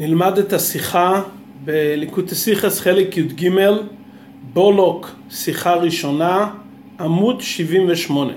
[0.00, 1.22] נלמד את השיחה
[1.64, 3.50] בליקוטי סיכס חלק י"ג,
[4.52, 6.50] בולוק, שיחה ראשונה,
[7.00, 8.32] עמוד 78.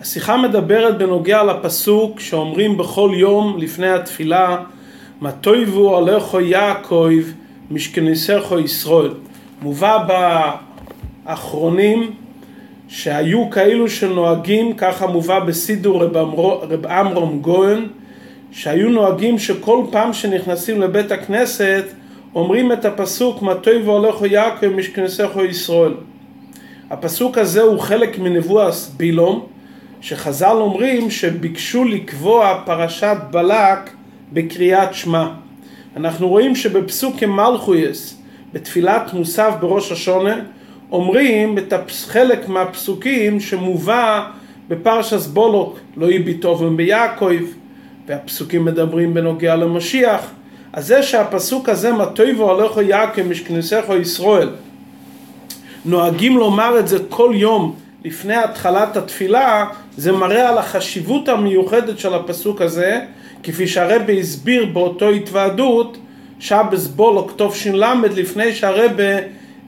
[0.00, 4.64] השיחה מדברת בנוגע לפסוק שאומרים בכל יום לפני התפילה,
[5.20, 7.12] מה תויבו עליכו יעקב
[7.70, 9.14] משכניסךו ישראל.
[9.62, 10.06] מובא
[11.26, 12.10] באחרונים
[12.88, 16.16] שהיו כאלו שנוהגים, ככה מובא בסידור רב,
[16.70, 17.86] רב עמרום גוהן,
[18.52, 21.84] שהיו נוהגים שכל פעם שנכנסים לבית הכנסת
[22.34, 25.94] אומרים את הפסוק מה טוב והולכו יעקב משכנסךו ישראל.
[26.90, 29.46] הפסוק הזה הוא חלק מנבואת בילום
[30.00, 33.90] שחז"ל אומרים שביקשו לקבוע פרשת בלק
[34.32, 35.28] בקריאת שמע.
[35.96, 40.36] אנחנו רואים שבפסוק מלכויס בתפילת מוסף בראש השונה
[40.92, 44.26] אומרים את חלק מהפסוקים שמובא
[44.68, 47.42] בפרשס בולוק לא יביטובם ביעקב
[48.06, 50.30] והפסוקים מדברים בנוגע למשיח
[50.72, 54.48] אז זה שהפסוק הזה מה טויבו הולכו יעקב משכניסךו ישראל
[55.84, 62.14] נוהגים לומר את זה כל יום לפני התחלת התפילה זה מראה על החשיבות המיוחדת של
[62.14, 63.00] הפסוק הזה
[63.42, 65.98] כפי שהרבה הסביר באותו התוועדות
[66.38, 67.84] שבס בולוק תש"ל
[68.16, 69.14] לפני שהרבה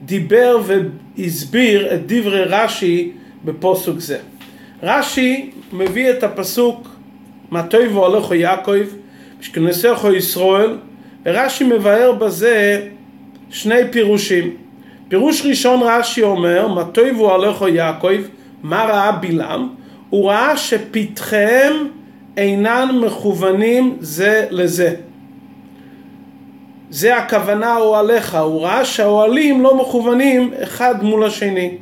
[0.05, 0.57] דיבר
[1.17, 3.11] והסביר את דברי רש"י
[3.45, 4.17] בפוסוק זה.
[4.83, 6.94] רש"י מביא את הפסוק
[7.55, 8.83] מה טויבו הולכו יעקב
[9.39, 10.77] משכנסךו ישראל
[11.25, 12.81] ורש"י מבאר בזה
[13.49, 14.55] שני פירושים.
[15.07, 18.21] פירוש ראשון רש"י אומר מה טויבו הולכו יעקב
[18.63, 19.69] מה ראה בלעם?
[20.09, 21.87] הוא ראה שפתחיהם
[22.37, 24.95] אינן מכוונים זה לזה.
[26.89, 31.77] זה הכוונה אוהליך, הוא ראה שהאוהלים לא מכוונים אחד מול השני.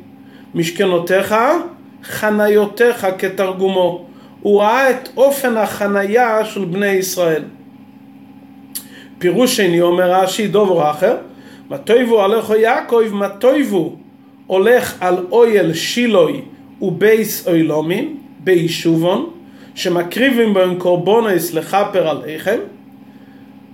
[0.54, 1.34] משכנותיך,
[2.04, 4.13] חניותיך כתרגומו.
[4.44, 7.42] הוא ראה את אופן החנייה של בני ישראל.
[9.18, 11.16] פירוש שני אומר רש"י דובר אחר,
[11.70, 13.96] מה טויבו הלכו יעקב, מה טויבו
[14.46, 16.40] הולך על אויל שילוי
[16.82, 19.30] ובייס אוילומים, ביישובון,
[19.74, 22.58] שמקריבים בהם קורבונס לכפר עליכם,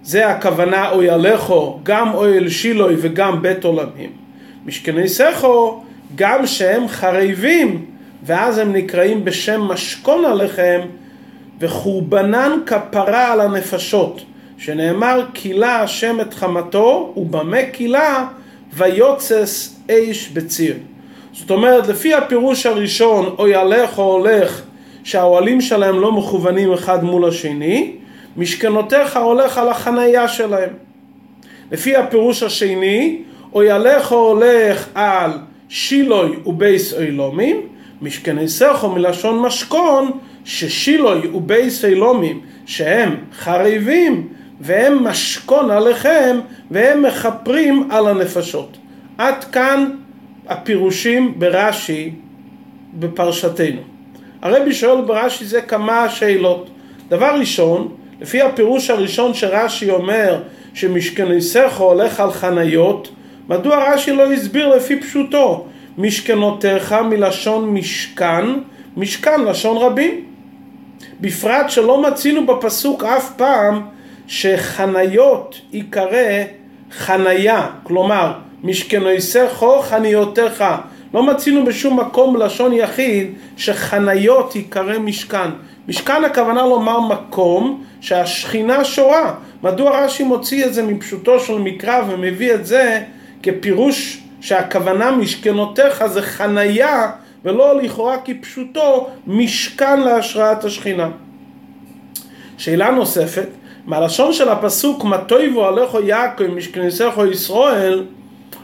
[0.02, 4.10] זה הכוונה אוי עליכו, גם אויל שילוי וגם בית עולמים.
[4.66, 5.82] משכני סכו,
[6.14, 7.86] גם שהם חרבים,
[8.22, 10.80] ואז הם נקראים בשם משכון עליכם,
[11.60, 14.20] וחורבנן כפרה על הנפשות,
[14.58, 18.26] שנאמר כילה השם את חמתו, ובמה כילה
[18.72, 20.74] ויוצס איש בציר.
[21.32, 24.62] זאת אומרת, לפי הפירוש הראשון, אוי עליך הולך,
[25.04, 27.92] שהאוהלים שלהם לא מכוונים אחד מול השני,
[28.36, 30.70] משכנותיך הולך על החנייה שלהם.
[31.72, 35.30] לפי הפירוש השני, אוי עליך הולך על
[35.68, 37.60] שילוי ובייס אילומים,
[38.02, 40.10] משכני סכו מלשון משכון,
[40.44, 44.28] ששילוי ובייס אילומים, שהם חריבים,
[44.60, 46.40] והם משכון עליכם,
[46.70, 48.76] והם מכפרים על הנפשות.
[49.18, 49.90] עד כאן
[50.48, 52.10] הפירושים ברש"י
[52.94, 53.80] בפרשתנו.
[54.42, 56.70] הרבי שואל ברש"י זה כמה שאלות.
[57.08, 57.88] דבר ראשון,
[58.20, 60.42] לפי הפירוש הראשון שרש"י אומר
[60.74, 63.10] שמשכניסך הולך על חניות,
[63.48, 65.66] מדוע רש"י לא הסביר לפי פשוטו?
[65.98, 68.44] משכנותיך מלשון משכן,
[68.96, 70.24] משכן לשון רבים.
[71.20, 73.82] בפרט שלא מצינו בפסוק אף פעם
[74.26, 76.44] שחניות ייקרא
[76.92, 78.32] חניה, כלומר
[78.64, 80.64] משכנויסךו חניותיך.
[81.14, 85.50] לא מצינו בשום מקום לשון יחיד שחניות ייקרא משכן.
[85.88, 89.34] משכן הכוונה לומר מקום שהשכינה שורה.
[89.62, 93.02] מדוע רש"י מוציא את זה מפשוטו של מקרא ומביא את זה
[93.42, 97.10] כפירוש שהכוונה משכנותיך זה חניה
[97.44, 101.08] ולא לכאורה כפשוטו משכן להשראת השכינה.
[102.58, 103.48] שאלה נוספת,
[103.86, 108.04] מהלשון של הפסוק מה טויבו הלכו יעקב משכניסךו ישראל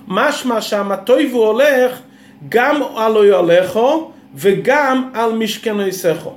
[0.09, 2.01] משמע שהמה טויבו הולך
[2.49, 6.35] גם על אוהליכו וגם על משכניסךו.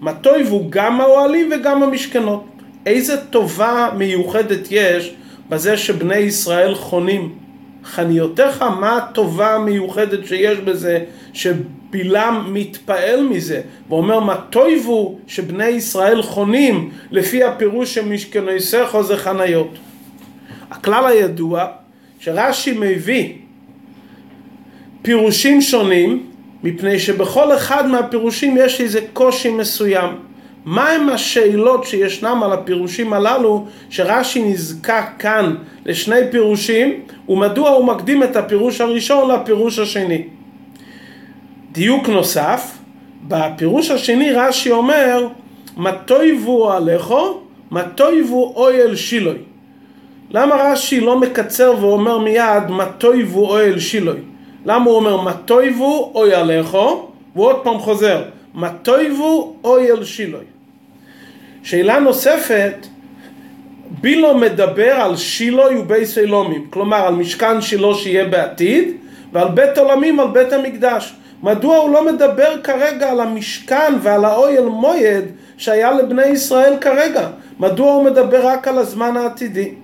[0.00, 2.44] מה טויבו גם האוהלים וגם המשכנות.
[2.86, 5.14] איזה טובה מיוחדת יש
[5.48, 7.34] בזה שבני ישראל חונים.
[7.84, 16.90] חניותיך, מה הטובה המיוחדת שיש בזה שבלעם מתפעל מזה ואומר מה טויבו שבני ישראל חונים
[17.10, 19.78] לפי הפירוש שמשכניסךו זה חניות.
[20.70, 21.66] הכלל הידוע
[22.18, 23.32] שרש"י מביא
[25.02, 26.26] פירושים שונים
[26.62, 30.31] מפני שבכל אחד מהפירושים יש איזה קושי מסוים.
[30.64, 35.54] מהם השאלות שישנם על הפירושים הללו שרש"י נזקק כאן
[35.86, 40.22] לשני פירושים ומדוע הוא מקדים את הפירוש הראשון לפירוש השני.
[41.72, 42.78] דיוק נוסף,
[43.28, 45.26] בפירוש השני רש"י אומר
[45.76, 49.38] מה טויבו עליכו, מה טויבו אויל שילוי.
[50.30, 54.18] למה רש"י לא מקצר ואומר מיד מה תויבו אוהל שילוי?
[54.66, 57.08] למה הוא אומר מה תויבו אוי עליכו?
[57.34, 58.22] והוא עוד פעם חוזר
[58.54, 60.51] מה תויבו אוהל שילוי.
[61.62, 62.86] שאלה נוספת,
[64.00, 68.88] בילו מדבר על שילוי ובייס אלומים, כלומר על משכן שילה שיהיה בעתיד
[69.32, 71.14] ועל בית עולמים על בית המקדש.
[71.42, 75.24] מדוע הוא לא מדבר כרגע על המשכן ועל האויל מויד
[75.56, 77.28] שהיה לבני ישראל כרגע?
[77.58, 79.74] מדוע הוא מדבר רק על הזמן העתידי?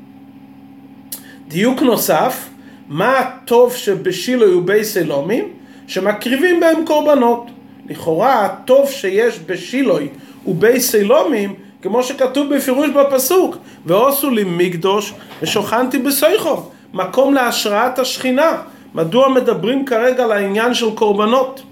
[1.49, 2.49] דיוק נוסף,
[2.89, 5.49] מה הטוב שבשילוי ובייס אלומים?
[5.87, 7.47] שמקריבים בהם קורבנות.
[7.89, 10.09] לכאורה הטוב שיש בשילוי
[10.47, 18.57] ובייס אלומים כמו שכתוב בפירוש בפסוק, ועושו לי מקדוש ושוכנתי בסויכו, מקום להשראת השכינה.
[18.95, 21.63] מדוע מדברים כרגע על העניין של קורבנות?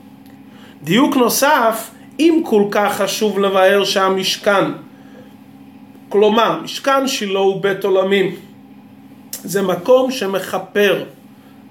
[0.82, 4.64] דיוק נוסף, אם כל כך חשוב לבאר שהמשכן,
[6.08, 8.34] כלומר, משכן שילה הוא בית עולמים,
[9.32, 11.04] זה מקום שמכפר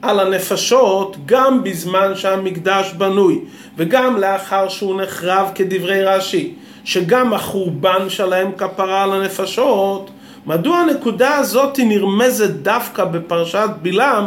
[0.02, 3.40] על הנפשות גם בזמן שהמקדש בנוי
[3.78, 6.54] וגם לאחר שהוא נחרב כדברי רש"י
[6.86, 10.10] שגם החורבן שלהם כפרה על הנפשות
[10.46, 14.26] מדוע הנקודה הזאת נרמזת דווקא בפרשת בלעם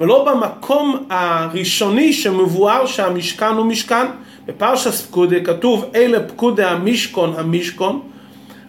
[0.00, 4.06] ולא במקום הראשוני שמבואר שהמשכן הוא משכן
[4.46, 8.00] בפרשת פקודי כתוב אלה פקודי המשכון המשכון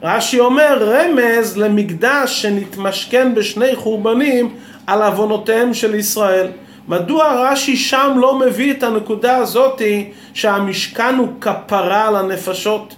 [0.04, 4.50] רש"י אומר רמז למקדש שנתמשכן בשני חורבנים
[4.88, 6.48] על עוונותיהם של ישראל.
[6.88, 12.96] מדוע רש"י שם לא מביא את הנקודה הזאתי שהמשכן הוא כפרה על הנפשות?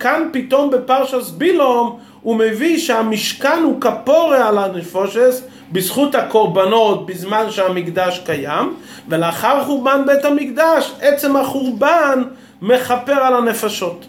[0.00, 8.22] כאן פתאום בפרשס בילום הוא מביא שהמשכן הוא כפורה על הנפושס בזכות הקורבנות בזמן שהמקדש
[8.26, 8.74] קיים
[9.08, 12.22] ולאחר חורבן בית המקדש עצם החורבן
[12.62, 14.06] מכפר על הנפשות.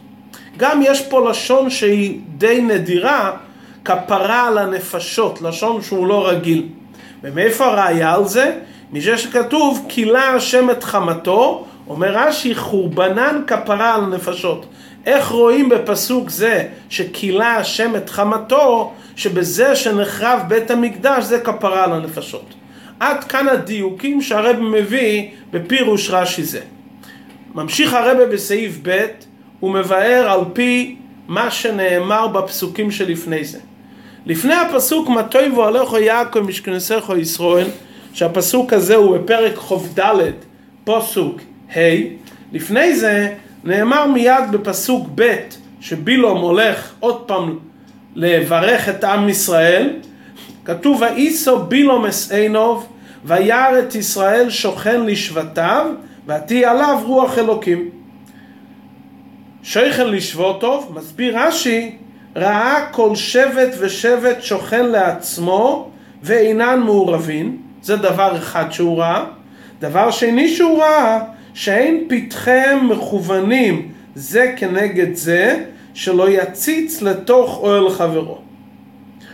[0.57, 3.31] גם יש פה לשון שהיא די נדירה,
[3.85, 6.65] כפרה על הנפשות, לשון שהוא לא רגיל.
[7.23, 8.57] ומאיפה הראיה על זה?
[8.91, 14.65] מזה שכתוב, כילה השם את חמתו, אומר רש"י, חורבנן כפרה על הנפשות.
[15.07, 21.93] איך רואים בפסוק זה שכילה השם את חמתו, שבזה שנחרב בית המקדש זה כפרה על
[21.93, 22.53] הנפשות.
[22.99, 26.61] עד כאן הדיוקים שהרב מביא בפירוש רש"י זה.
[27.55, 29.05] ממשיך הרבה בסעיף ב'
[29.59, 30.95] הוא מבאר על פי
[31.27, 33.59] מה שנאמר בפסוקים שלפני זה.
[34.25, 37.67] לפני הפסוק מה תויבו עליכו יעקב משכנסך ישראל
[38.13, 40.01] שהפסוק הזה הוא בפרק ח"ד
[40.83, 41.41] פסוק
[41.75, 41.79] ה'
[42.51, 43.33] לפני זה
[43.67, 45.35] נאמר מיד בפסוק ב'
[45.79, 47.57] שבילום הולך עוד פעם
[48.15, 49.93] לברך את עם ישראל
[50.65, 52.87] כתוב ואיסו בילום אסעינוב
[53.25, 55.85] וירא את ישראל שוכן לשבטיו
[56.27, 57.89] ותהי עליו רוח אלוקים
[59.63, 61.95] שייכן לשבות טוב, מסביר רש"י,
[62.35, 65.89] ראה כל שבט ושבט שוכן לעצמו
[66.23, 69.23] ואינן מעורבים, זה דבר אחד שהוא ראה.
[69.79, 71.19] דבר שני שהוא ראה,
[71.57, 75.63] שאין פתחיהם מכוונים זה כנגד זה,
[75.93, 78.37] שלא יציץ לתוך אוהל חברו.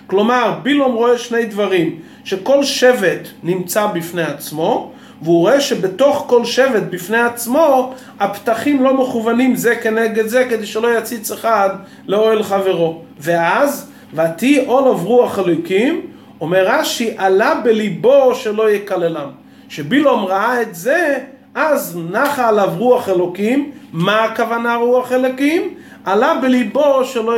[0.07, 4.91] כלומר, בילום רואה שני דברים, שכל שבט נמצא בפני עצמו,
[5.21, 10.97] והוא רואה שבתוך כל שבט בפני עצמו הפתחים לא מכוונים זה כנגד זה כדי שלא
[10.97, 11.69] יציץ אחד
[12.07, 16.01] לאוהל חברו ואז ותהי עולב רוח אלוקים
[16.41, 19.29] אומר רש"י עלה בליבו שלא יקללם
[19.69, 21.17] שבילום ראה את זה
[21.55, 25.73] אז נחה עליו רוח אלוקים מה הכוונה רוח אלוקים?
[26.05, 27.33] עלה בליבו שלא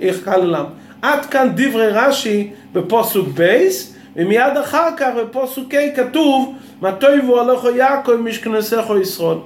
[0.00, 0.64] יקללם
[1.02, 7.60] עד כאן דברי רש"י בפוסוק בייס ומיד אחר כך בפוסוק ה' כתוב מה תויבו עליך
[7.76, 9.38] יעקב משכנסך ישראל.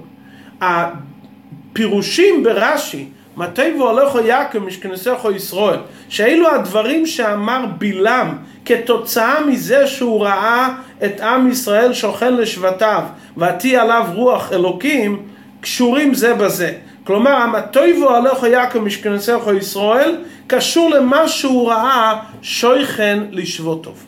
[0.60, 3.08] הפירושים ברש"י,
[3.54, 5.78] תויבו עליך יעקב משכנסך ישראל,
[6.08, 10.68] שאלו הדברים שאמר בלעם כתוצאה מזה שהוא ראה
[11.04, 13.02] את עם ישראל שוכן לשבטיו
[13.36, 15.22] ועתי עליו רוח אלוקים,
[15.60, 16.72] קשורים זה בזה.
[17.04, 20.16] כלומר, המתויבו עליך יעקב משכנסך ישראל,
[20.46, 24.04] קשור למה שהוא ראה שויכן לשבות טוב.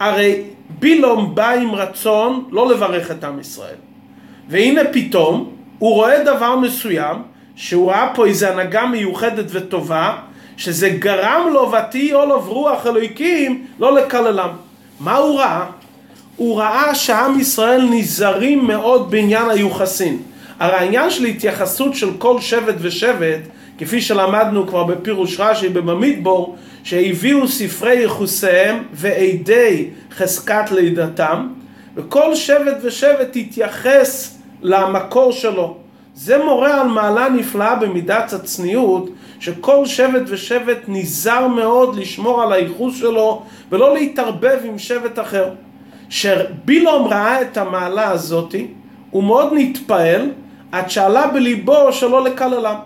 [0.00, 0.42] הרי
[0.78, 3.76] בילום בא עם רצון לא לברך את עם ישראל.
[4.48, 7.16] והנה פתאום הוא רואה דבר מסוים
[7.58, 10.16] שהוא ראה פה איזו הנהגה מיוחדת וטובה
[10.56, 14.48] שזה גרם לו ותהי עולב רוח אלוהיקים לא לקללם.
[15.00, 15.66] מה הוא ראה?
[16.36, 20.22] הוא ראה שעם ישראל נזהרים מאוד בעניין היוחסין.
[20.58, 23.40] הרי העניין של התייחסות של כל שבט ושבט
[23.78, 31.48] כפי שלמדנו כבר בפירוש רש"י בממידבור, שהביאו ספרי יחוסיהם ועדי חזקת לידתם,
[31.96, 35.87] וכל שבט ושבט התייחס למקור שלו.
[36.20, 39.10] זה מורה על מעלה נפלאה במידת הצניעות,
[39.40, 45.50] שכל שבט ושבט נזהר מאוד לשמור על הייחוס שלו ולא להתערבב עם שבט אחר.
[46.08, 48.66] כשבילום ראה את המעלה הזאתי,
[49.10, 50.30] הוא מאוד נתפעל
[50.72, 52.76] עד שעלה בליבו שלא לקללם.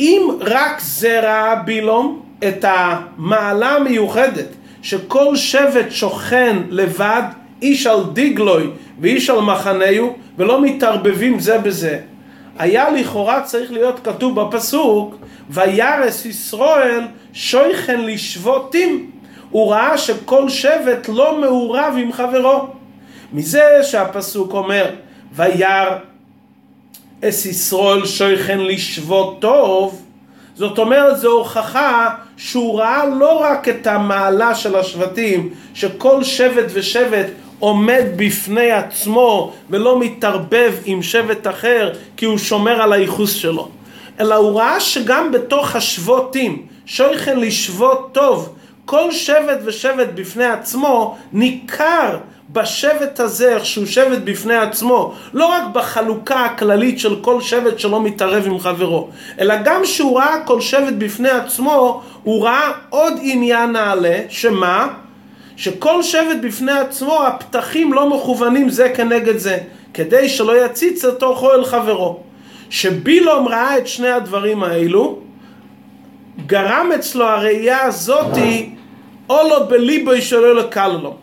[0.00, 4.48] אם רק זה ראה בילום את המעלה המיוחדת
[4.82, 7.22] שכל שבט שוכן לבד,
[7.62, 11.98] איש על דיגלוי ואיש על מחנהו, ולא מתערבבים זה בזה.
[12.58, 15.16] היה לכאורה צריך להיות כתוב בפסוק,
[15.50, 17.00] וירס ישראל
[17.32, 19.10] שויכן לשבותים.
[19.50, 22.66] הוא ראה שכל שבט לא מעורב עם חברו.
[23.32, 24.90] מזה שהפסוק אומר,
[25.32, 25.88] ויר
[27.24, 30.02] אס ישראל שויכן לשבות טוב,
[30.54, 37.26] זאת אומרת זו הוכחה שהוא ראה לא רק את המעלה של השבטים, שכל שבט ושבט
[37.60, 43.68] עומד בפני עצמו ולא מתערבב עם שבט אחר כי הוא שומר על הייחוס שלו,
[44.20, 52.18] אלא הוא ראה שגם בתוך השבותים, שויכן לשבות טוב, כל שבט ושבט בפני עצמו ניכר
[52.52, 58.02] בשבט הזה, איך שהוא שבט בפני עצמו, לא רק בחלוקה הכללית של כל שבט שלא
[58.02, 63.72] מתערב עם חברו, אלא גם שהוא ראה כל שבט בפני עצמו, הוא ראה עוד עניין
[63.72, 64.88] נעלה, שמה?
[65.60, 69.58] שכל שבט בפני עצמו, הפתחים לא מכוונים זה כנגד זה,
[69.94, 72.20] כדי שלא יציץ לתוכו אל חברו.
[72.70, 75.18] שבילום ראה את שני הדברים האלו,
[76.46, 78.70] גרם אצלו הראייה הזאתי,
[79.30, 81.16] או לא בליבו שלא לקל לו.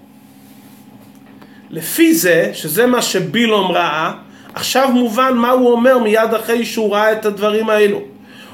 [1.70, 4.12] לפי זה, שזה מה שבילום ראה,
[4.54, 8.02] עכשיו מובן מה הוא אומר מיד אחרי שהוא ראה את הדברים האלו.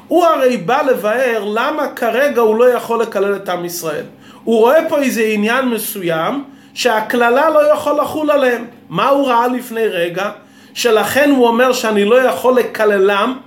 [0.08, 4.06] הוא הרי בא לבאר למה כרגע הוא לא יכול לקלל את עם ישראל.
[4.44, 6.44] הוא רואה פה איזה עניין מסוים
[6.74, 8.66] שהקללה לא יכול לחול עליהם.
[8.90, 10.30] מה הוא ראה לפני רגע?
[10.74, 13.38] שלכן הוא אומר שאני לא יכול לקללם.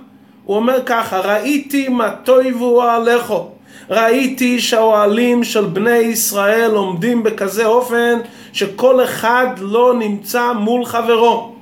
[0.43, 3.51] הוא אומר ככה, ראיתי מה תויבו עליכו.
[3.89, 8.19] ראיתי שהאוהלים של בני ישראל עומדים בכזה אופן
[8.53, 11.55] שכל אחד לא נמצא מול חברו.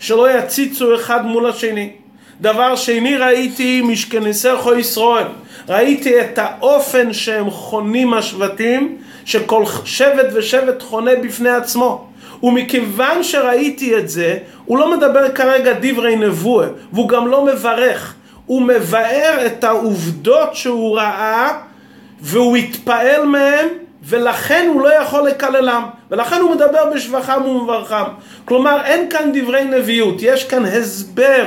[0.00, 1.90] שלא יציצו אחד מול השני.
[2.40, 5.26] דבר שני ראיתי משכניסךו ישראל.
[5.68, 12.06] ראיתי את האופן שהם חונים השבטים, שכל שבט ושבט חונה בפני עצמו.
[12.42, 18.14] ומכיוון שראיתי את זה, הוא לא מדבר כרגע דברי נבואה, והוא גם לא מברך.
[18.46, 21.58] הוא מבאר את העובדות שהוא ראה,
[22.20, 23.68] והוא התפעל מהם,
[24.04, 25.82] ולכן הוא לא יכול לקללם.
[26.10, 28.04] ולכן הוא מדבר בשבחם ומברכם.
[28.44, 31.44] כלומר, אין כאן דברי נביאות, יש כאן הסבר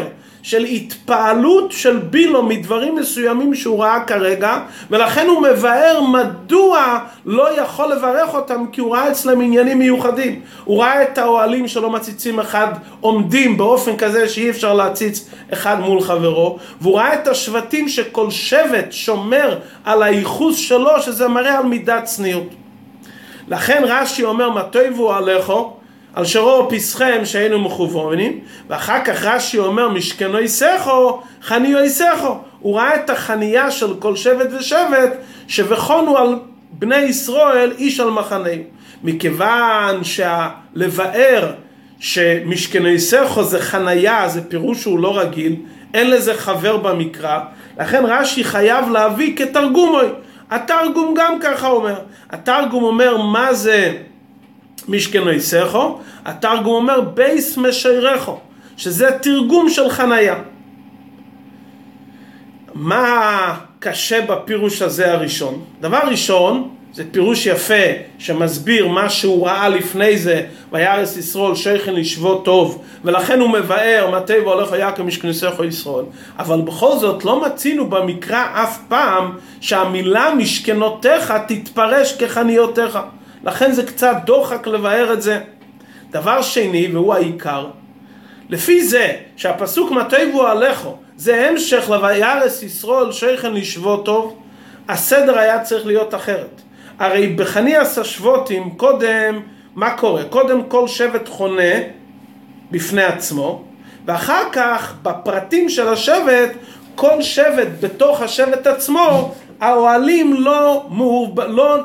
[0.47, 4.59] של התפעלות של בילו מדברים מסוימים שהוא ראה כרגע
[4.91, 10.41] ולכן הוא מבאר מדוע לא יכול לברך אותם כי הוא ראה אצלם עניינים מיוחדים.
[10.63, 12.67] הוא ראה את האוהלים שלא מציצים אחד
[13.01, 18.91] עומדים באופן כזה שאי אפשר להציץ אחד מול חברו והוא ראה את השבטים שכל שבט
[18.91, 22.49] שומר על הייחוס שלו שזה מראה על מידת צניעות.
[23.47, 25.76] לכן רש"י אומר מה טויבו עליכו
[26.17, 32.37] על שרו פסחם שהיינו מכוונים, ואחר כך רש"י אומר משכנו יסכו, חניו יסכו.
[32.59, 36.35] הוא ראה את החניה של כל שבט ושבט, שבכונו על
[36.71, 38.63] בני ישראל איש על מחנהו.
[39.03, 41.51] מכיוון שהלבאר
[41.99, 45.55] שמשכנו יסכו זה חניה, זה פירוש שהוא לא רגיל,
[45.93, 47.39] אין לזה חבר במקרא,
[47.79, 50.07] לכן רש"י חייב להביא כתרגומוי.
[50.51, 51.99] התרגום גם ככה אומר.
[52.29, 53.93] התרגום אומר מה זה
[54.87, 58.39] משכנויסכו, התרגום אומר בייס משירךו,
[58.77, 60.35] שזה תרגום של חניה.
[62.73, 65.61] מה קשה בפירוש הזה הראשון?
[65.81, 67.83] דבר ראשון, זה פירוש יפה
[68.19, 70.41] שמסביר מה שהוא ראה לפני זה,
[70.71, 76.05] וירס ישרול שייכן לשבות טוב, ולכן הוא מבאר מתי והולך היה כמשכניסךו ישראל.
[76.39, 82.99] אבל בכל זאת לא מצינו במקרא אף פעם שהמילה משכנותיך תתפרש כחניותיך.
[83.43, 85.39] לכן זה קצת דוחק לבאר את זה.
[86.11, 87.67] דבר שני, והוא העיקר,
[88.49, 94.39] לפי זה שהפסוק מטייבו עליכו זה המשך ל"וירס ישרול שייכן לשבות טוב",
[94.89, 96.61] הסדר היה צריך להיות אחרת.
[96.99, 99.39] הרי בחניאס השבותים קודם,
[99.75, 100.23] מה קורה?
[100.23, 101.73] קודם כל שבט חונה
[102.71, 103.63] בפני עצמו,
[104.05, 106.49] ואחר כך בפרטים של השבט,
[106.97, 111.41] כל שבט בתוך השבט עצמו האוהלים לא, מעוב...
[111.41, 111.77] לא,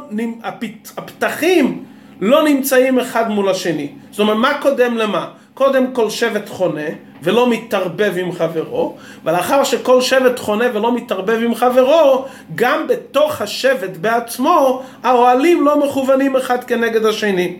[0.97, 1.85] הפתחים
[2.21, 3.89] לא נמצאים אחד מול השני.
[4.11, 5.29] זאת אומרת, מה קודם למה?
[5.55, 6.89] קודם כל שבט חונה
[7.23, 13.97] ולא מתערבב עם חברו, ולאחר שכל שבט חונה ולא מתערבב עם חברו, גם בתוך השבט
[13.97, 17.57] בעצמו, האוהלים לא מכוונים אחד כנגד השני.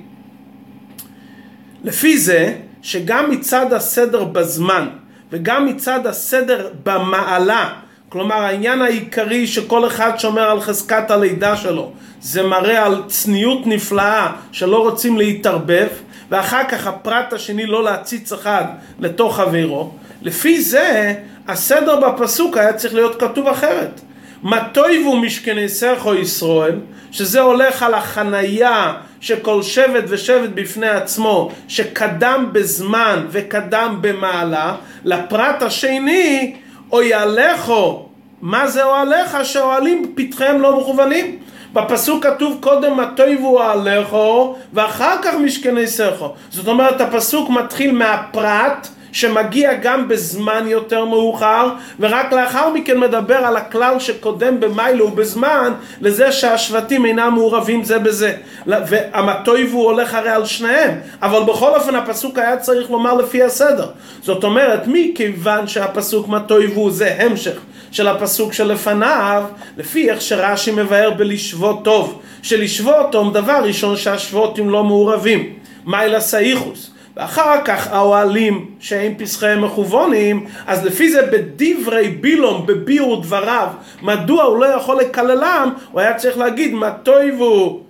[1.85, 4.89] לפי זה, שגם מצד הסדר בזמן,
[5.33, 7.71] וגם מצד הסדר במעלה,
[8.09, 14.33] כלומר העניין העיקרי שכל אחד שומר על חזקת הלידה שלו, זה מראה על צניעות נפלאה
[14.53, 15.89] שלא רוצים להתערבב,
[16.31, 18.65] ואחר כך הפרט השני לא להציץ אחד
[18.99, 21.15] לתוך חברו, לפי זה
[21.49, 24.01] הסדר בפסוק היה צריך להיות כתוב אחרת.
[24.43, 26.79] מה תויבו משכני סכו ישראל,
[27.11, 36.55] שזה הולך על החנייה שכל שבט ושבט בפני עצמו, שקדם בזמן וקדם במעלה, לפרט השני,
[36.93, 38.09] אוי עליכו,
[38.43, 41.39] מה זה אוהליך שאוהלים פתחיהם לא מכוונים?
[41.73, 46.35] בפסוק כתוב קודם מה תויבו אוהליכו ואחר כך משכני סכו.
[46.51, 51.69] זאת אומרת הפסוק מתחיל מהפרט שמגיע גם בזמן יותר מאוחר,
[52.01, 58.33] ורק לאחר מכן מדבר על הכלל שקודם במיילו ובזמן, לזה שהשבטים אינם מעורבים זה בזה.
[58.67, 63.87] והמטויבו הולך הרי על שניהם, אבל בכל אופן הפסוק היה צריך לומר לפי הסדר.
[64.23, 67.59] זאת אומרת, מכיוון שהפסוק מטויבו זה המשך
[67.91, 69.45] של הפסוק שלפניו,
[69.77, 75.53] לפי איך שרש"י מבאר בלשבות טוב, שלשבות טוב דבר ראשון שהשבותים לא מעורבים.
[75.87, 76.92] מיילה סאיכוס.
[77.17, 83.69] ואחר כך האוהלים שהם פסחיהם מכוונים, אז לפי זה בדברי בילום, בביאור דבריו,
[84.03, 87.81] מדוע הוא לא יכול לקללם, הוא היה צריך להגיד מה תויבו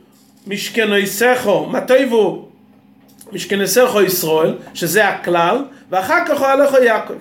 [0.46, 2.48] משכנויסכו, מה תויבו
[3.32, 7.14] משכנסכו ישראל, שזה הכלל, ואחר כך אוהלכו יעקב.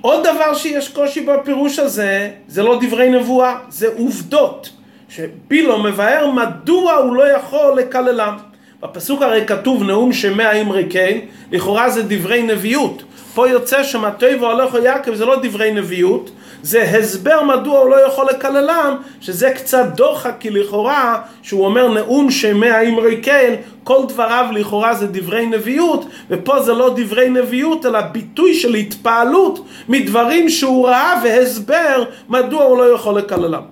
[0.00, 4.70] עוד דבר שיש קושי בפירוש הזה, זה לא דברי נבואה, זה עובדות.
[5.08, 8.36] שבילו מבאר מדוע הוא לא יכול לקללם.
[8.82, 11.18] בפסוק הרי כתוב נאום שמאה אמרי כן,
[11.52, 13.02] לכאורה זה דברי נביאות.
[13.34, 16.30] פה יוצא שמטוי והולך יעקב זה לא דברי נביאות,
[16.62, 22.30] זה הסבר מדוע הוא לא יכול לקללם, שזה קצת דוחק, כי לכאורה, שהוא אומר נאום
[22.30, 28.00] שמאה אמרי כן, כל דבריו לכאורה זה דברי נביאות, ופה זה לא דברי נביאות, אלא
[28.00, 33.62] ביטוי של התפעלות מדברים שהוא ראה והסבר מדוע הוא לא יכול לקללם.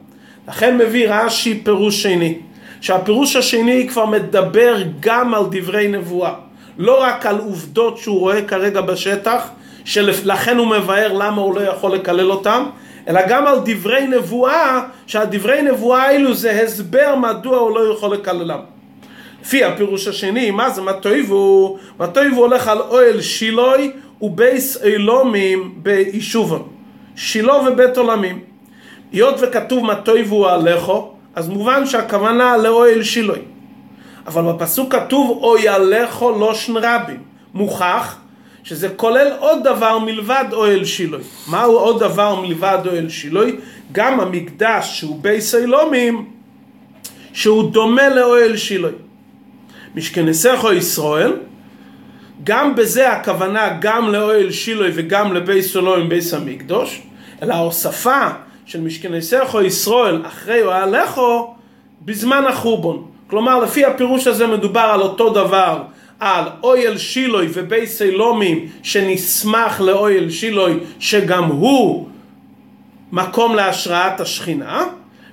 [0.49, 2.38] לכן מביא רש"י פירוש שני.
[2.80, 6.32] שהפירוש השני כבר מדבר גם על דברי נבואה,
[6.78, 9.49] לא רק על עובדות שהוא רואה כרגע בשטח,
[9.84, 12.64] שלכן הוא מבאר למה הוא לא יכול לקלל אותם,
[13.08, 18.58] אלא גם על דברי נבואה, שהדברי נבואה האלו זה הסבר מדוע הוא לא יכול לקללם.
[19.43, 21.78] לפי הפירוש השני, מה זה מטויבו?
[22.00, 26.69] מטויבו הולך על אוהל שילוי ובייס אילומים ביישובון.
[27.17, 28.41] שילה ובית עולמים.
[29.12, 33.39] היות וכתוב מטויבו עליכו, אז מובן שהכוונה לאוהל שילוי.
[34.27, 37.23] אבל בפסוק כתוב אוי עליכו לושן רבים.
[37.55, 38.17] מוכח
[38.65, 41.21] שזה כולל עוד דבר מלבד אוהל שילוי.
[41.51, 43.57] מהו עוד דבר מלבד אוהל שילוי?
[43.93, 46.27] גם המקדש שהוא בי סילומים,
[47.33, 48.93] שהוא דומה לאוהל שילוי.
[49.95, 51.33] משכנסךו ישראל,
[52.45, 57.03] גם בזה הכוונה גם לאוהל שילוי וגם לבי סילומים בייס המקדוש,
[57.43, 58.29] אלא ההוספה
[58.69, 61.54] של משכנסךו ישראל אחרי אוהלךו
[62.04, 63.04] בזמן החורבון.
[63.26, 65.83] כלומר לפי הפירוש הזה מדובר על אותו דבר
[66.21, 72.09] על אויל שילוי ובי סילומים שנסמך לאויל שילוי שגם הוא
[73.13, 74.85] מקום להשראת השכינה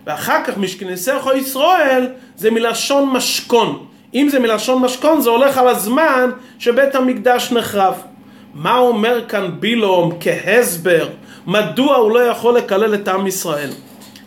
[0.06, 3.86] ואחר כך משכנסךו ישראל זה מלשון משכון.
[4.14, 7.94] אם זה מלשון משכון זה הולך על הזמן שבית המקדש נחרב.
[8.54, 11.08] מה אומר כאן בילום כהסבר
[11.48, 13.70] מדוע הוא לא יכול לקלל את עם ישראל?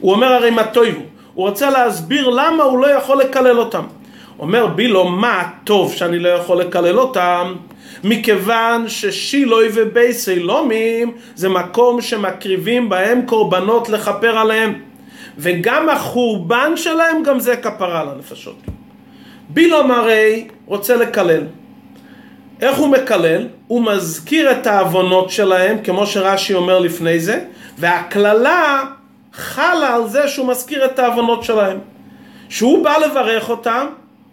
[0.00, 1.02] הוא אומר הרי מה טויבו,
[1.34, 3.84] הוא רוצה להסביר למה הוא לא יכול לקלל אותם.
[4.38, 7.54] אומר בילו מה טוב שאני לא יכול לקלל אותם
[8.04, 14.74] מכיוון ששילוי ובי סילומים זה מקום שמקריבים בהם קורבנות לכפר עליהם
[15.38, 18.56] וגם החורבן שלהם גם זה כפרה על הנפשות.
[19.48, 21.42] בילום הרי רוצה לקלל
[22.60, 23.46] איך הוא מקלל?
[23.66, 27.40] הוא מזכיר את העוונות שלהם, כמו שרש"י אומר לפני זה,
[27.78, 28.84] והקללה
[29.32, 31.78] חלה על זה שהוא מזכיר את העוונות שלהם.
[32.48, 33.86] שהוא בא לברך אותם,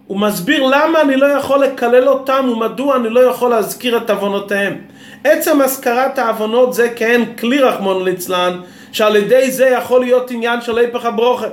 [0.08, 4.78] הוא מסביר למה אני לא יכול לקלל אותם ומדוע אני לא יכול להזכיר את עוונותיהם.
[5.24, 8.60] עצם הזכרת העוונות זה כהן כלי רחמון ליצלן,
[8.92, 11.48] שעל ידי זה יכול להיות עניין של היפך הברוכה.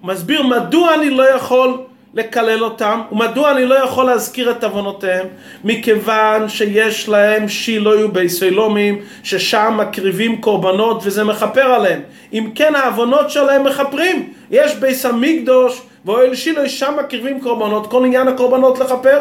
[0.00, 1.78] הוא מסביר מדוע אני לא יכול
[2.14, 5.26] לקלל אותם, ומדוע אני לא יכול להזכיר את עוונותיהם?
[5.64, 12.00] מכיוון שיש להם שילוי וביסלומים, ששם מקריבים קורבנות וזה מכפר עליהם.
[12.32, 18.28] אם כן העוונות שלהם מכפרים, יש ביס המקדוש ואוהל שילוי, שם מקריבים קורבנות, כל עניין
[18.28, 19.20] הקורבנות לכפר.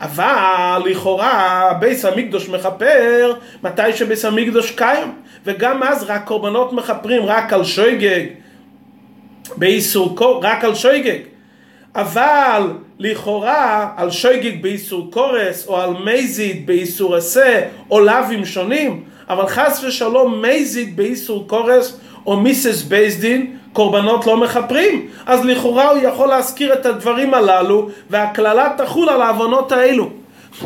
[0.00, 5.12] אבל לכאורה ביס המקדוש מכפר מתי שביס המקדוש קיים
[5.46, 8.26] וגם אז רק קורבנות מכפרים רק על שויגג
[9.56, 11.18] באיסור רק על שויגג
[11.94, 12.62] אבל
[12.98, 19.84] לכאורה על שויגיג באיסור קורס או על מייזיד באיסור עשה או לאווים שונים אבל חס
[19.84, 25.08] ושלום מזיד באיסור קורס או מיסס בייסדין, קורבנות לא מכפרים.
[25.26, 30.10] אז לכאורה הוא יכול להזכיר את הדברים הללו, והקללה תחול על העוונות האלו.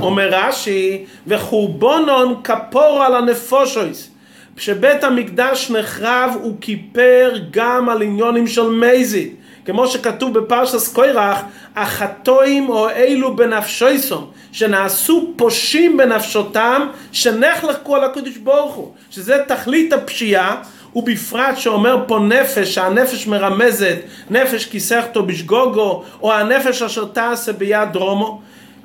[0.00, 4.10] אומר רש"י, וחורבונון כפור על הנפושויס.
[4.56, 9.34] כשבית המקדש נחרב הוא כיפר גם על עניונים של מזיד.
[9.64, 11.40] כמו שכתוב בפרשס קוירח,
[11.76, 20.62] החטואים או אלו בנפשויסום, שנעשו פושעים בנפשותם, שנחלקו על הקדוש ברוך הוא, שזה תכלית הפשיעה,
[20.96, 23.96] ובפרט שאומר פה נפש, שהנפש מרמזת,
[24.30, 28.40] נפש כיסכתו בשגוגו, או הנפש אשר תעשה ביד דרומו.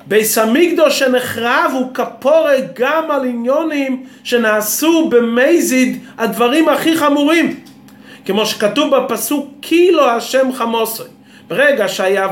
[0.06, 7.60] ביס המקדוש שנחרב הוא כפורה גם על עניונים שנעשו במזיד הדברים הכי חמורים.
[8.28, 11.06] כמו שכתוב בפסוק כאילו השם חמוסוי.
[11.48, 12.28] ברגע שהיה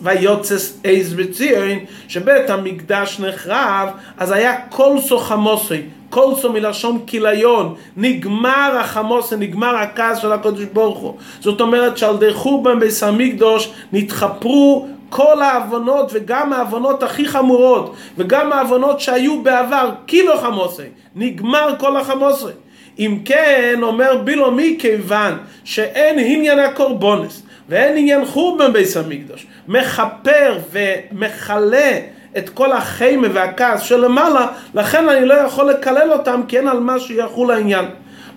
[0.00, 9.36] ויוצס עז בציון, שבית המקדש נחרב, אז היה קולסו חמוסוי, קולסו מלשון כיליון, נגמר החמוסי,
[9.36, 11.16] נגמר הכעס של הקדוש ברוך הוא.
[11.40, 18.52] זאת אומרת שעל די חורבן בית המקדוש נתחפרו כל העוונות וגם העוונות הכי חמורות וגם
[18.52, 22.63] העוונות שהיו בעבר, קילו חמוסי, נגמר כל החמוסי.
[22.98, 31.98] אם כן, אומר בילו מכיוון שאין עניין הקורבונס ואין עניין חורבן בית המקדוש, מכפר ומכלה
[32.38, 37.00] את כל החיימה והכעס שלמעלה, לכן אני לא יכול לקלל אותם כי אין על מה
[37.00, 37.84] שיחול העניין.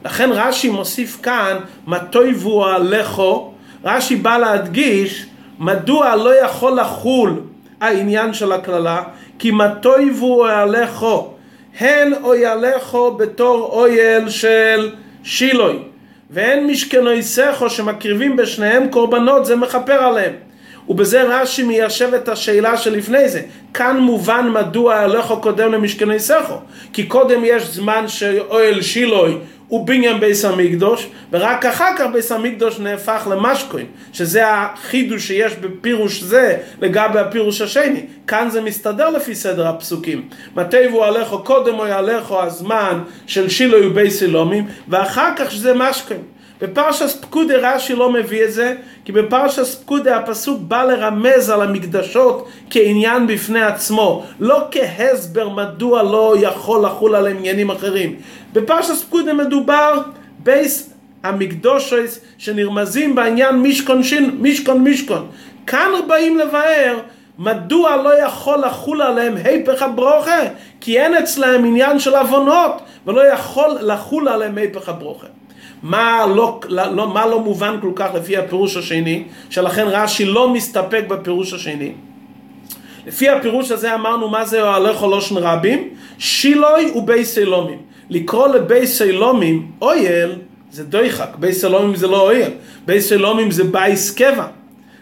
[0.06, 5.26] לכן רש"י מוסיף כאן, מה תויבו עליכו, רש"י בא להדגיש
[5.60, 7.41] מדוע לא יכול לחול
[7.82, 9.04] העניין של הקללה,
[9.39, 11.34] כי מה תויבו עליכו
[11.80, 14.92] הן אוילכו בתור אויל של
[15.24, 15.80] שילוי.
[16.30, 20.34] ואין משכנויסכו שמקריבים בשניהם קורבנות זה מכפר עליהם.
[20.90, 23.42] ובזה רש"י מיישב את השאלה שלפני זה.
[23.74, 26.56] כאן מובן מדוע הלכו קודם למשכנויסכו
[26.94, 32.80] כי קודם יש זמן שאוהל שילוי הוא בניין ביס המקדוש, ורק אחר כך ביס המקדוש
[32.80, 38.06] נהפך למשקוין, שזה החידוש שיש בפירוש זה לגבי הפירוש השני.
[38.27, 40.30] כאן זה מסתדר לפי סדר הפסוקים.
[40.56, 46.21] מתי הוא הלכו קודם או יהלכו הזמן של שילוי וביס אלומים, ואחר כך שזה משקוין.
[46.62, 48.75] בפרשס פקודי רש"י לא מביא את זה,
[49.06, 56.36] כי בפרשס פקודי הפסוק בא לרמז על המקדשות כעניין בפני עצמו, לא כהסבר מדוע לא
[56.41, 58.15] יכול לחול על עניינים אחרים.
[58.58, 60.02] בפרשס פקודי מדובר
[60.39, 60.93] בייס
[61.24, 65.28] המקדושס שנרמזים בעניין מישכון שין, מישכון מישכון.
[65.67, 67.00] כאן באים לבאר
[67.39, 70.39] מדוע לא יכול לחול עליהם היפך הברוכה?
[70.82, 75.28] כי אין אצלהם עניין של עוונות ולא יכול לחול עליהם היפך הברוכה.
[75.84, 81.04] מה לא, לא, מה לא מובן כל כך לפי הפירוש השני, שלכן רש"י לא מסתפק
[81.08, 81.91] בפירוש השני.
[83.08, 87.88] לפי הפירוש הזה אמרנו מה זה אוהלי חולושן רבים, שילוי ובי סילומים.
[88.10, 90.36] לקרוא לבי סילומים אויל
[90.72, 92.52] זה דויחק, בי סילומים זה לא אויל,
[92.86, 94.46] בי סילומים זה בייס קבע.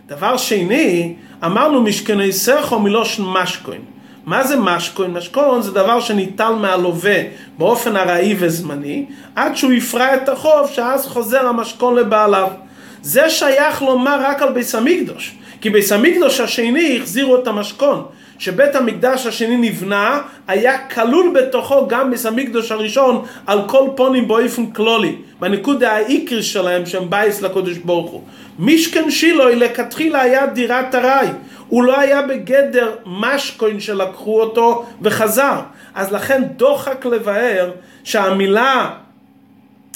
[0.07, 1.13] דבר שני,
[1.45, 3.81] אמרנו משכני סכו מלושן משקוין.
[4.25, 5.13] מה זה משכון?
[5.13, 7.21] משכון זה דבר שניטל מהלווה
[7.57, 12.47] באופן ארעי וזמני, עד שהוא יפרע את החוב, שאז חוזר המשכון לבעליו.
[13.01, 18.05] זה שייך לומר רק על ביס המקדוש, כי ביס המקדוש השני החזירו את המשכון.
[18.39, 24.65] שבית המקדש השני נבנה, היה כלול בתוכו גם ביס המקדוש הראשון על כל פונים באופן
[24.65, 28.21] כלולי, בנקודה העיקרי שלהם שהם בייס לקודש ברוך הוא.
[28.59, 31.27] מישכן שילוי לכתחילה היה דירת ארעי.
[31.67, 35.59] הוא לא היה בגדר משקוין שלקחו אותו וחזר.
[35.95, 37.71] אז לכן דוחק לבאר
[38.03, 38.89] שהמילה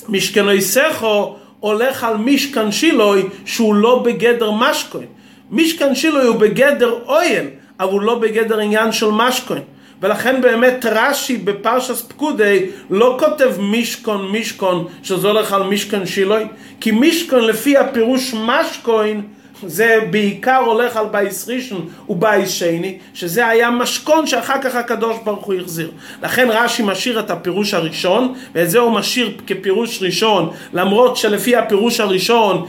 [0.09, 5.07] משכנוי סכו הולך על מישכן שילוי שהוא לא בגדר משקוין.
[5.51, 7.45] מישכן שילוי הוא בגדר אויל,
[7.79, 9.61] אבל הוא לא בגדר עניין של משקוין.
[10.01, 16.43] ולכן באמת רש"י בפרשס פקודי לא כותב מישכון מישכון שזה הולך על מישכון שילוי
[16.79, 19.21] כי מישכון לפי הפירוש משקוין
[19.63, 25.45] זה בעיקר הולך על בייס ראשון ובייס שני, שזה היה משכון שאחר כך הקדוש ברוך
[25.45, 25.91] הוא החזיר.
[26.23, 31.99] לכן רש"י משאיר את הפירוש הראשון, ואת זה הוא משאיר כפירוש ראשון, למרות שלפי הפירוש
[31.99, 32.65] הראשון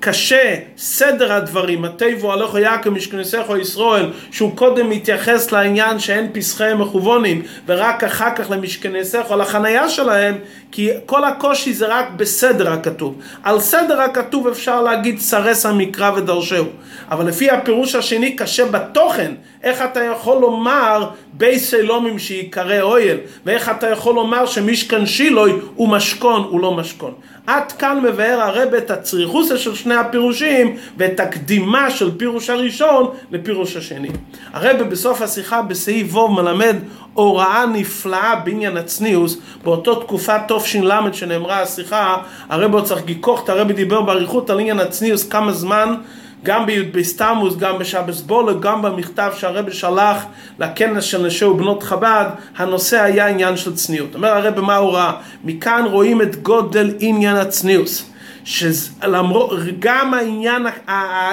[0.00, 7.42] קשה סדר הדברים, התיבו הלכו יעקב משכנסךו ישראל, שהוא קודם מתייחס לעניין שאין פסחי מכוונים,
[7.66, 10.34] ורק אחר כך למשכנסךו, לחנייה שלהם,
[10.72, 13.14] כי כל הקושי זה רק בסדר הכתוב.
[13.42, 16.66] על סדר הכתוב אפשר להגיד סרס המקרא ודרשהו,
[17.10, 19.32] אבל לפי הפירוש השני קשה בתוכן,
[19.62, 25.88] איך אתה יכול לומר בי סלומים שיקרא אויל, ואיך אתה יכול לומר שמשכן שילוי הוא
[25.88, 27.14] משכון, הוא לא משכון.
[27.48, 33.76] עד כאן מבאר הרב את הצריכוסה של שני הפירושים ואת הקדימה של פירוש הראשון לפירוש
[33.76, 34.08] השני.
[34.52, 36.76] הרב בסוף השיחה בסעיף ו' מלמד
[37.14, 42.16] הוראה נפלאה בעניין הצניעוס, באותו תקופה תש"ל שנאמרה השיחה,
[42.48, 45.94] הרב עוד צריך גיכוך, הרב דיבר באריכות על עניין הצניעוס כמה זמן
[46.42, 50.24] גם בי"ב תמוז, גם בשבס בולו, גם במכתב שהרבי שלח
[50.58, 54.14] לכנס של נשי ובנות חב"ד, הנושא היה עניין של צניעות.
[54.14, 55.12] אומר הרבי מה הוא ראה?
[55.44, 58.10] מכאן רואים את גודל עניין הצניעוס.
[58.48, 60.66] שלמרות, גם העניין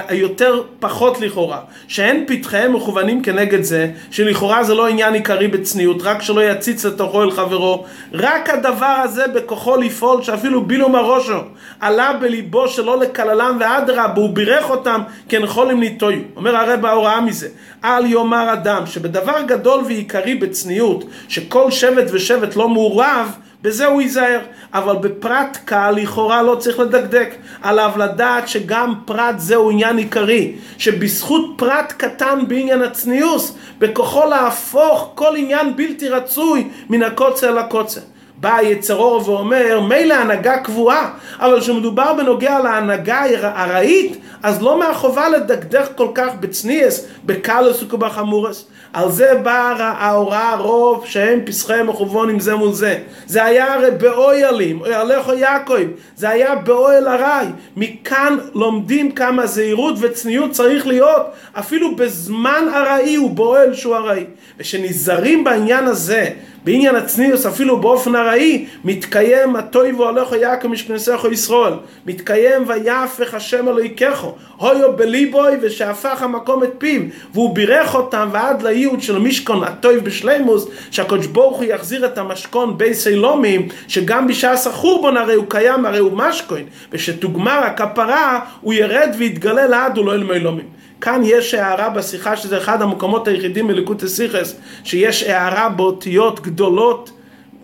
[0.07, 6.21] היותר פחות לכאורה, שאין פתחיהם מכוונים כנגד זה, שלכאורה זה לא עניין עיקרי בצניעות, רק
[6.21, 11.39] שלא יציץ לתוכו אל חברו, רק הדבר הזה בכוחו לפעול, שאפילו בילו מראשו,
[11.79, 16.19] עלה בליבו שלא לקללם ואדרבה, הוא בירך אותם כנחולים ניטויו.
[16.35, 17.47] אומר הרב בהוראה מזה,
[17.83, 23.31] אל יאמר אדם שבדבר גדול ועיקרי בצניעות, שכל שבט ושבט לא מעורב,
[23.65, 24.39] בזה הוא ייזהר,
[24.73, 27.35] אבל בפרט קל לכאורה לא צריך לדקדק.
[27.61, 35.35] עליו לדעת שגם פרט זהו עניין עיקרי, שבזכות פרט קטן בעניין הצניעוס, בכוחו להפוך כל
[35.37, 38.01] עניין בלתי רצוי מן הקוצר לקוצר.
[38.37, 45.87] בא יצרור ואומר, מילא הנהגה קבועה, אבל כשמדובר בנוגע להנהגה ארעית, אז לא מהחובה לדקדך
[45.95, 48.65] כל כך בצניעס, בקלוס ובחמורס.
[48.95, 52.97] על זה באה ההוראה רוב שהם פסחי מכוונים זה מול זה.
[53.25, 55.73] זה היה הרי באוילים, אוהליך יעקב,
[56.15, 57.47] זה היה באוהל ארעי.
[57.77, 61.21] מכאן לומדים כמה זהירות וצניעות צריך להיות,
[61.53, 64.23] אפילו בזמן ארעי ובאוהל שהוא ארעי.
[64.59, 66.29] ושנזהרים בעניין הזה,
[66.65, 71.73] בעניין הצניעוס אפילו באופן ארעי, מתקיים הטויבו עליך יעקב משכנסך ישראל.
[72.05, 74.25] מתקיים ויהפך השם אלוהיכך,
[74.57, 77.01] הויו בליבוי ושהפך המקום את פיו,
[77.33, 82.77] והוא בירך אותם ועד לייעוד של משכון הטויב בשלימוס, שהקדוש ברוך הוא יחזיר את המשכון
[82.77, 89.09] בי סילומים, שגם בשעה סחורבון הרי הוא קיים, הרי הוא משכון, ושתוגמר הכפרה הוא ירד
[89.17, 90.65] ויתגלה לעד ולא אל מילומים.
[91.01, 97.11] כאן יש הערה בשיחה שזה אחד המקומות היחידים בליקוד הסיכס שיש הערה באותיות גדולות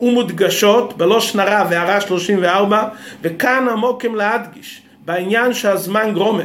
[0.01, 2.83] ומודגשות בלושן הרע והערה 34
[3.21, 6.43] וכאן המוקם להדגיש בעניין שהזמן גרומה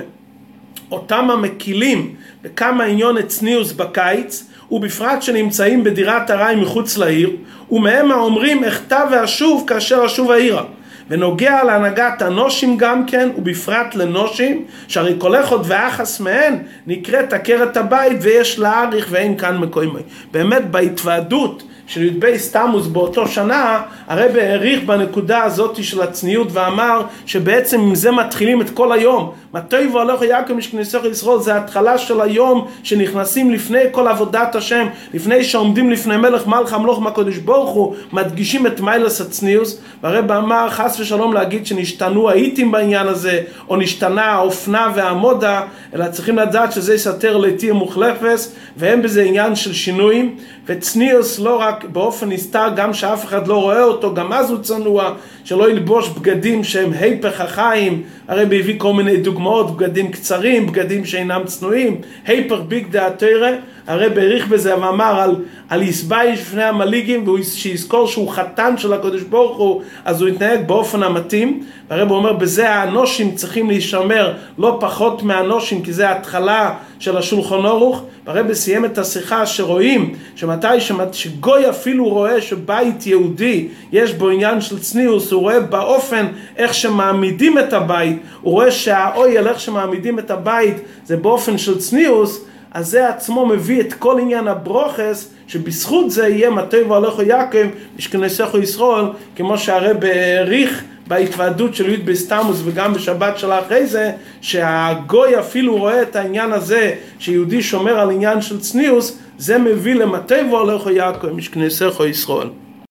[0.91, 7.31] אותם המקילים בכמה עניון הצניעוס בקיץ ובפרט שנמצאים בדירת ארעי מחוץ לעיר
[7.71, 10.63] ומהם האומרים אחטא ואשוב כאשר אשוב העירה
[11.11, 18.19] ונוגע להנהגת הנושים גם כן, ובפרט לנושים, שהרי כל אחד ואחס מהן נקראת עקרת הבית
[18.21, 20.01] ויש להאריך ואין כאן מקוימי.
[20.33, 27.81] באמת בהתוועדות של י"ב תמוז באותו שנה, הרב העריך בנקודה הזאת של הצניעות ואמר שבעצם
[27.81, 29.33] עם זה מתחילים את כל היום.
[29.55, 31.39] מתי והולך יעקב משכניסך ישראל?
[31.39, 37.03] זה התחלה של היום שנכנסים לפני כל עבודת השם, לפני שעומדים לפני מלך מלך המלוך
[37.03, 43.07] מהקדוש ברוך הוא, מדגישים את מיילס הצניעוס, והרב אמר חס ושלום להגיד שנשתנו האיטים בעניין
[43.07, 45.63] הזה, או נשתנה האופנה והמודה,
[45.95, 51.76] אלא צריכים לדעת שזה יסתר לעתים מוחלפס, ואין בזה עניין של שינויים, וצניעוס לא רק
[51.85, 55.13] באופן נסתר, גם שאף אחד לא רואה אותו, גם אז הוא צנוע,
[55.45, 61.43] שלא ילבוש בגדים שהם היפך החיים, הרי הביא כל מיני דוגמאות, בגדים קצרים, בגדים שאינם
[61.45, 63.51] צנועים, היפך ביג דעתרא,
[63.87, 65.37] הרי העריך בזה ואמר על,
[65.69, 71.03] על יסבייש בפני המליגים, שיזכור שהוא חתן של הקדוש ברוך הוא, אז הוא יתנהג באופן
[71.03, 77.67] המתאים, והרב אומר בזה האנושים צריכים להישמר לא פחות מהאנושים, כי זה ההתחלה של השולחון
[77.67, 84.29] אורוך, והרב סיים את השיחה שרואים שמתי שמת, שגוי אפילו רואה שבית יהודי יש בו
[84.29, 90.19] עניין של צניעוס, הוא רואה באופן איך שמעמידים את הבית, הוא רואה שהאויל איך שמעמידים
[90.19, 90.77] את הבית
[91.07, 96.51] זה באופן של צניעוס, אז זה עצמו מביא את כל עניין הברוכס, שבזכות זה יהיה
[96.51, 97.67] מטה והולכו יעקב,
[97.99, 99.05] משכנסכו ישראל,
[99.37, 106.03] כמו שהרב העריך בהתוועדות של י' בסתמוס וגם בשבת של אחרי זה, שהגוי אפילו רואה
[106.03, 112.07] את העניין הזה, שיהודי שומר על עניין של צניעוס, זה מביא למטה והולכו יעקב, משכנסכו
[112.07, 112.49] ישראל.